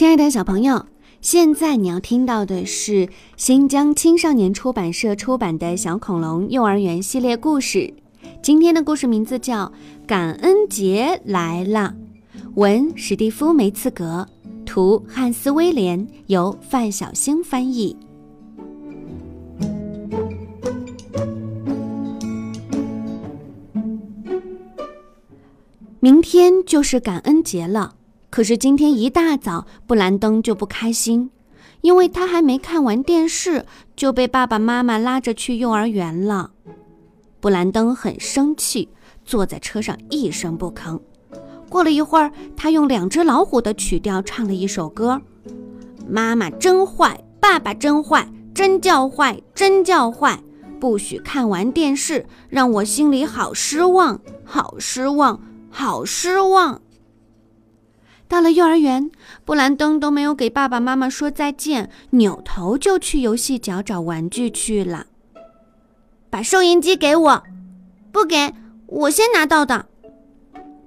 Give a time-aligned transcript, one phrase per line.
[0.00, 0.86] 亲爱的小朋友，
[1.20, 3.06] 现在你要听到的是
[3.36, 7.92] 新疆青少年出版社出版的小恐龙幼儿园系列故事。
[8.42, 9.66] 今天的故事名字叫
[10.06, 11.94] 《感恩节来了》，
[12.54, 14.26] 文史蒂夫·梅茨格，
[14.64, 17.94] 图汉斯·威廉，由范小星翻译。
[26.00, 27.96] 明天就是感恩节了，
[28.30, 31.30] 可是今天一大早，布兰登就不开心，
[31.80, 33.66] 因为他还没看完电视，
[33.96, 36.52] 就被爸爸妈妈拉着去幼儿园了。
[37.40, 38.88] 布兰登很生气，
[39.24, 41.00] 坐在车上一声不吭。
[41.68, 45.20] 过了一会儿，他用两只老虎的曲调唱了一首歌
[46.08, 50.40] ：“妈妈真坏，爸爸真坏，真叫坏，真叫坏，
[50.78, 55.40] 不许看完电视，让我心里好失望，好失望。”
[55.72, 56.82] 好失望。
[58.30, 59.10] 到了幼儿园，
[59.44, 65.06] 布兰登都没有给爸爸妈妈说再见，扭头就去游戏角找玩具去了。
[66.30, 67.42] 把收音机给我，
[68.12, 68.54] 不给
[68.86, 69.86] 我先拿到的。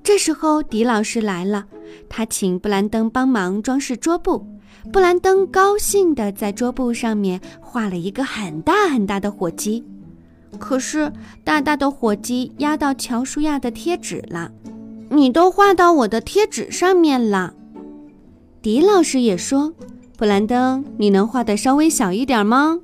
[0.02, 1.66] 这时候，迪老师来了，
[2.08, 4.48] 他请布兰登帮忙装饰桌布。
[4.94, 9.84] 布兰登高兴地在桌布上面画了一个很大很大的火鸡，
[10.58, 11.12] 可是
[11.44, 14.50] 大大的火鸡压到乔舒亚的贴纸了。
[15.16, 17.54] 你都画到我的贴纸上面了，
[18.64, 19.74] 迪老师也说
[20.18, 22.80] ：“布兰登，你能画的稍微小一点吗？”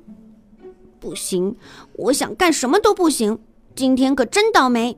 [1.00, 1.56] 不行，
[1.94, 3.38] 我想干什么都不行。
[3.74, 4.96] 今天可真倒霉。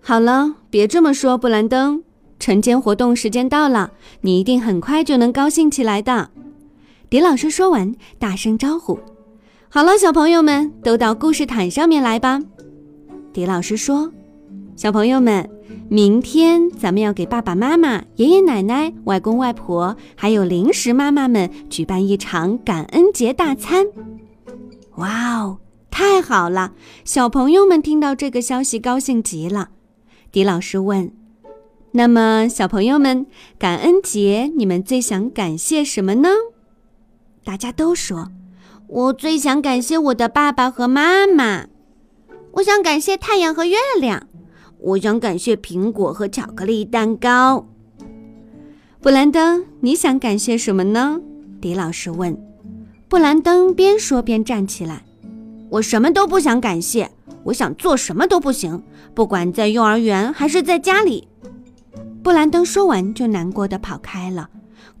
[0.00, 2.02] 好了，别这么说，布兰登。
[2.38, 6.30] 晨间活动时间到了，你一定很快就能高兴起来的。
[7.10, 8.98] 迪老师说完，大声招呼
[9.68, 12.40] ：“好了，小朋友们都到故事毯上面来吧。”
[13.32, 14.10] 迪老师说
[14.74, 15.48] ：“小朋友们。”
[15.88, 23.86] 明天咱们要给爸爸妈妈、爷爷奶奶、外公外婆，还有零食妈妈们举办一场感恩节大餐。
[24.96, 25.58] 哇哦，
[25.90, 26.72] 太好了！
[27.04, 29.70] 小朋友们听到这个消息高兴极了。
[30.30, 31.12] 迪老师问
[31.92, 33.26] ：“那么，小朋友们，
[33.58, 36.28] 感恩节你们最想感谢什么呢？”
[37.44, 38.30] 大家都说
[38.88, 41.66] ：“我最想感谢我的爸爸和妈妈，
[42.52, 44.26] 我想感谢太阳和月亮。”
[44.84, 47.64] 我想感谢苹果和巧克力蛋糕。
[49.00, 51.20] 布兰登，你想感谢什么呢？
[51.60, 52.36] 迪老师问。
[53.08, 55.04] 布兰登边说边站起来。
[55.70, 57.10] 我什么都不想感谢，
[57.44, 58.82] 我想做什么都不行，
[59.14, 61.28] 不管在幼儿园还是在家里。
[62.22, 64.50] 布兰登说完就难过的跑开了。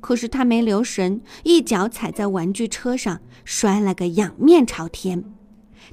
[0.00, 5.24] 可是他没留神，一脚踩在玩具车上，摔了个仰面朝天。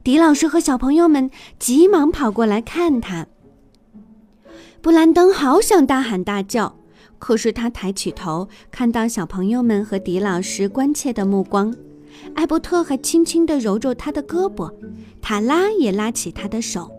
[0.04, 3.26] 迪老师和小朋友们急忙跑过来看他。
[4.82, 6.78] 布兰登好想大喊大叫，
[7.18, 11.76] 可是他抬起头，看到小朋友们和迪老师关切的目光。
[12.34, 14.74] 艾伯特还轻轻地揉揉他的胳膊，
[15.22, 16.90] 塔拉也拉起他的手。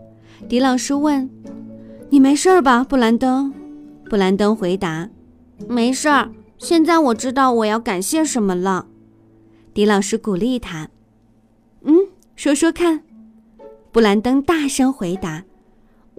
[0.47, 1.27] 迪老师问
[2.09, 3.51] ：“你没事吧，布兰登？”
[4.09, 5.09] 布兰登回答
[5.67, 6.29] ：“没事儿。
[6.59, 8.87] 现在我知道我要感谢什么了。”
[9.73, 10.89] 迪老师鼓励他
[11.81, 11.95] ：“嗯，
[12.35, 13.01] 说说看。”
[13.91, 15.43] 布兰登大声回答。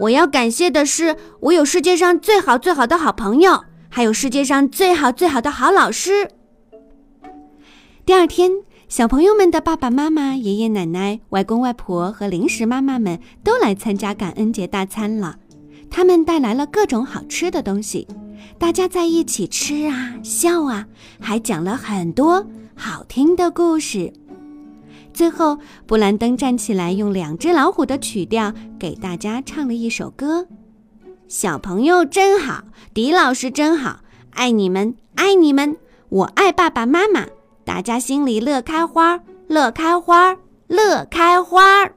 [0.03, 6.29] 我要感谢的是，我有世界上最好最好的好朋友，还有世界上最好最好的好老师。
[8.05, 8.51] 第二天，
[8.89, 15.37] 小朋友们的爸爸妈妈、爷爷奶奶、外公外婆和零食妈妈们都来参加感恩节大餐了。
[15.89, 18.09] 他们带来了各种好吃的东西，
[18.59, 20.85] 大家在一起吃啊、笑啊，
[21.21, 24.13] 还讲了很多好听的故事。
[25.13, 30.47] 最后布兰登站起来用两只老虎的曲调给大家唱了一首歌。
[31.29, 34.01] 小朋友真好迪老师真好
[34.31, 35.77] 爱你们爱你们
[36.09, 37.27] 我爱爸爸妈妈。
[37.65, 40.37] 大家心里乐开花乐开花
[40.67, 41.89] 乐开花